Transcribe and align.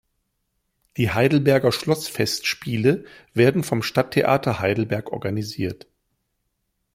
Die 0.97 1.11
Heidelberger 1.11 1.71
Schlossfestspiele 1.71 3.05
werden 3.35 3.63
vom 3.63 3.83
Stadttheater 3.83 4.57
Heidelberg 4.57 5.11
organisiert. 5.13 5.85